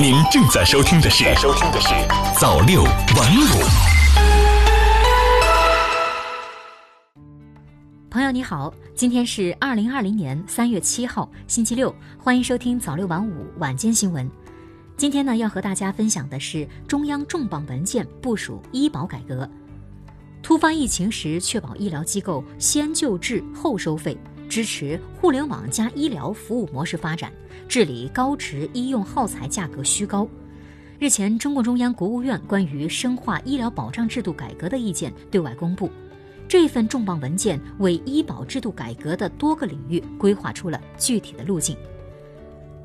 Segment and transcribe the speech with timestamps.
[0.00, 1.88] 您正在收听的是《收听的是
[2.40, 3.44] 早六晚五》。
[8.08, 14.26] 朋友你好，今天是二零二零年三月七号，星期六，欢迎收听早六晚五晚间新闻。
[14.96, 19.46] 今天呢，要和大家分享的是中央重磅文件部署医保改革。
[20.42, 24.16] 突发疫情时，确保医疗机构先救治后收费，
[24.50, 27.32] 支持互联网加医疗服务模式发展，
[27.68, 30.28] 治理高值医用耗材价格虚高。
[30.98, 35.88] 日前，中共中央、国务院关于深化医疗保障制度改革的意见对外公布。
[36.48, 41.76] 这份重磅文件为医保制度改革的多个领域规划出了具体的路径。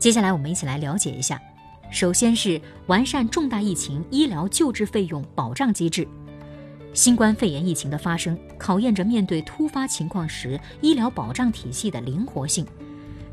[0.00, 1.40] 接下来，我们一起来了解一下。
[1.92, 6.06] 首先是完善重大疫情医疗救治费用保障机制。
[6.94, 12.66] 新冠肺炎疫情的发生，考验着面对突发情况时医疗保障体系的灵活性。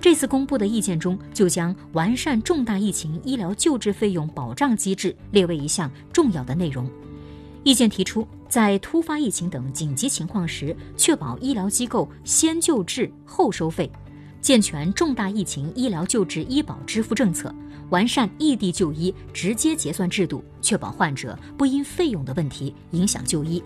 [0.00, 6.88] 这次公布的意见中，就将完善重大疫情医疗救治费用保障机制列为一项重要的内容。
[7.64, 13.90] 意见提出，在突发疫情等紧急情况时，确保医疗机构先救治后收费，
[14.40, 17.52] 健全重大疫情医疗救治医保支付政策。
[17.90, 23.62] 完善异地就医直接结算制度，确保患者不因费用的问题影响就医。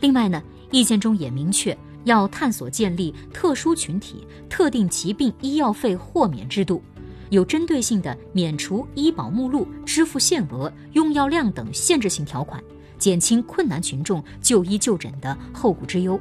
[0.00, 6.82] 另外呢，意见中也明确要探索建立特殊群体特定疾病医药费豁免制度，
[7.30, 12.62] 有针对性的免除医保目录支付限额、用药量等限制性条款，
[12.98, 16.20] 减轻困难群众就医就诊的后顾之忧。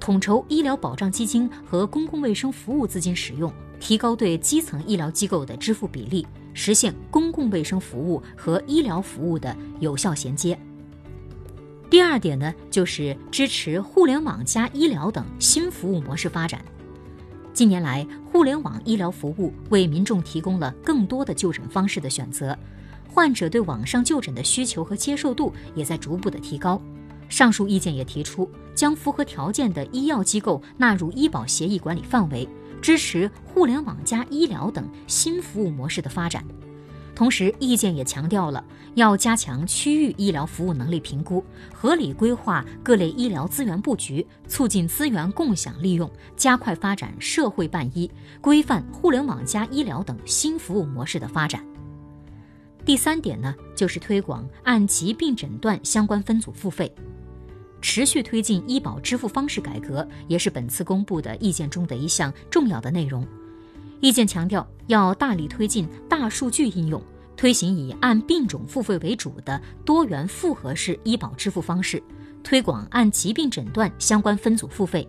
[0.00, 6.24] 统筹医疗保障基金和公共卫生服务资金使用，提高对基层医疗机构的支付比例。
[6.58, 10.58] 实现公共卫生服务和医疗服务的有效衔接。
[11.88, 16.60] 第二点呢，就是支持互联网加医疗等新服务模式发展。
[17.52, 22.58] 近年来，互联网医疗服务为民众提供了更多的就诊方式的选择，
[23.08, 26.82] 患者对网上就诊的需求和接受度也在逐步的提高。
[27.28, 32.48] 上述意见也提出，将符合条件的医药机构纳入医保协议管理范围。
[32.80, 36.44] 支持互联网加医疗等新服务模式的发展，
[37.12, 38.64] 同时意见也强调了
[38.94, 48.08] 要加强区域医疗服务能力评估，合理规划各类医疗资源布局，促进资源共享利用，加快发展社会办医，
[48.40, 51.60] 规范互联网加医疗等新服务模式的发展。
[52.84, 56.94] 第三点呢，就是推广按疾病诊断相关分组付费。
[57.82, 63.26] 持续推进医保支付方式改革，也是本次公布的意见中的一项重要的内容。
[64.00, 67.02] 意见强调，要大力推进大数据应用，
[67.36, 72.02] 推行以按病种付费为主的多元复合式医保支付方式，
[72.42, 75.06] 推广按疾病诊断相关分组付费，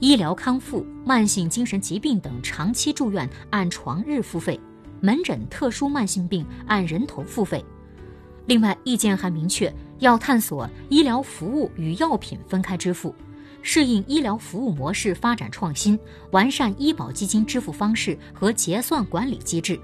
[0.00, 4.60] 医疗康复、慢性精神疾病等长期住院按床日付费，
[5.00, 7.64] 门诊特殊慢性病按人头付费。
[8.46, 9.72] 另外，意见还明确。
[9.98, 13.12] 要探索医疗服务与药品分开支付，
[13.62, 15.98] 适应医疗服务模式发展创新，
[16.30, 19.78] 完善医保基金支付方式和结算管理机制，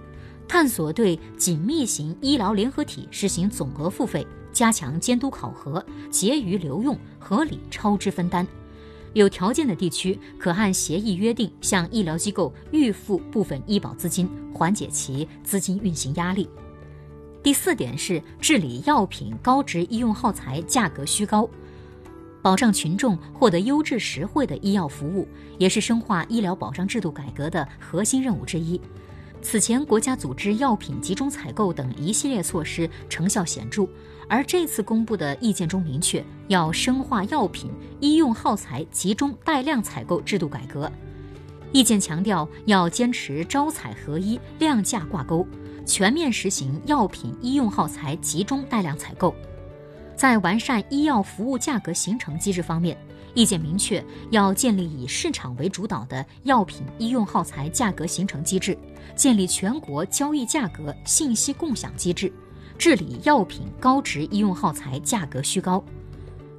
[0.48, 8.46] 探索对紧密型医疗联合体实行总额付费，加强监督考核，结余留用，合理超支分担。
[9.12, 16.48] 有条件的地区可按协议约定向医疗机构预付部分医保资金，缓解其资金运行压力。
[17.40, 21.48] 第四点是治理药品高值医用耗材价格虚高，
[22.44, 28.78] 保障群众获得优质实惠的医药服务，也是深化医疗保障制度改革的核心任务之一。
[29.40, 33.88] 此前国家组织药品集中采购等一系列措施成效显著，
[34.28, 40.92] 而这次公布的意见中明确要深化药品医用耗材集中带量采购制度改革。
[41.72, 45.48] 意见强调要坚持招采合一、量价挂钩。
[45.86, 49.34] 全面实行药品医用耗材集中带量采购，
[50.16, 52.96] 在完善医药服务价格形成机制方面，
[53.34, 58.78] 意见明确要建立以市场为主导的药品医用耗材价格形成机制，
[59.16, 62.32] 建立全国交易价格信息共享机制，
[62.78, 65.82] 治理药品高值医用耗材价格虚高。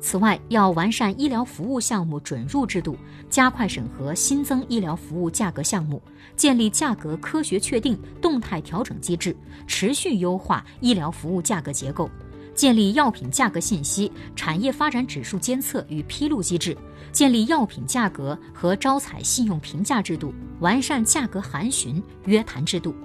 [0.01, 2.95] 此外，要完善医疗服务项目准入制度，
[3.27, 5.99] 加快审核新增医疗服务价格项目，
[6.35, 9.35] 建立价格科学确定、动态调整机制，
[9.65, 12.07] 持续优化医疗服务价格结构，
[12.55, 16.75] 建立药品价格信息、产业发展指数监测与披露机制，
[17.11, 22.95] 建立药品价格和招采信用评价制度，完善价格函询、约谈制度。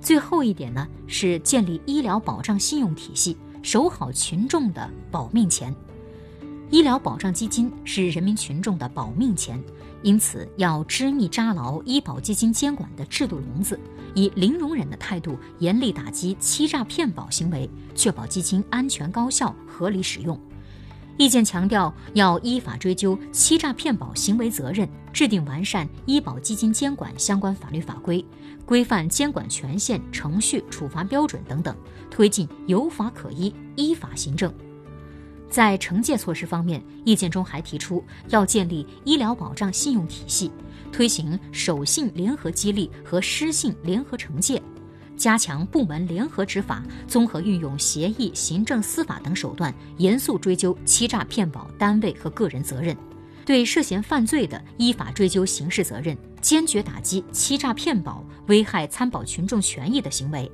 [0.00, 5.74] 最后一点呢，是建立医疗保障信用体系，守好群众的保命钱。
[6.70, 9.60] 医疗保障基金是人民群众的保命钱，
[10.02, 13.78] 因此要织密扎牢医保基金监管的制度笼子，
[14.14, 20.38] 以零容忍的态度严厉打击欺诈骗保行为，确保基金安全高效、合理使用。
[21.16, 28.24] 意见强调，要依法追究欺诈骗保行为责任，制定完善医保基金监管相关法律法规，
[28.64, 31.76] 规范监管权限、程序、处罚标准等等，
[32.08, 34.54] 推进有法可依、依法行政。
[35.50, 40.50] 在惩戒措施方面，意见中还提出要建立医疗保障信用体系，
[40.92, 44.62] 推行守信联合激励和失信联合惩戒。
[45.16, 52.94] 加强部门联合执法，综合运用协议、行政、司法等手段，严肃追究欺诈骗保单位和个人责任；
[53.44, 60.50] 对涉嫌犯罪的，依法追究刑事责任，坚决打击欺诈骗保、危害参保群众权益的行为。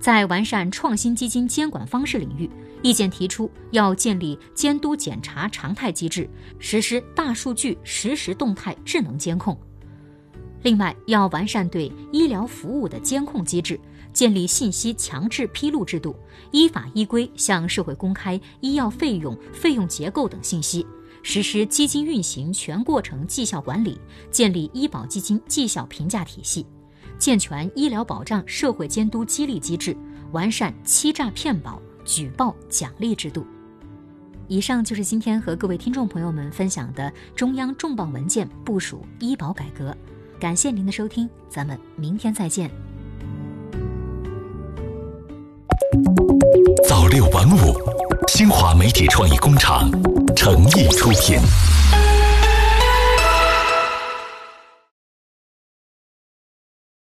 [0.00, 2.50] 在完善创新基金监管方式领域，
[2.82, 9.56] 意见提出要建立监督检查常态机制，实施大数据实时动态智能监控。
[10.62, 13.78] 另外，要完善对医疗服务的监控机制，
[14.12, 16.16] 建立信息强制披露制度，
[16.50, 20.86] 依法依规向社会公开医药费用、费用结构等信息，
[21.22, 23.98] 实施基金运行全过程绩效管理，
[24.30, 26.66] 建立医保基金绩效评价体系，
[27.20, 29.94] 健全医疗保障社会监督激励机制，
[30.32, 33.46] 完善欺诈骗保举报奖励制度。
[34.48, 39.94] 以上就是今天和各位听众朋友们分享的中央重磅文件部署医保改革。
[40.40, 42.70] 感谢您的收听，咱们明天再见。
[46.88, 47.74] 早六晚五，
[48.28, 49.90] 新华媒体创意工厂
[50.34, 51.38] 诚意出品。